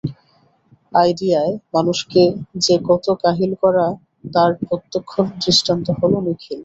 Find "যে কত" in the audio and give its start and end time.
2.57-3.05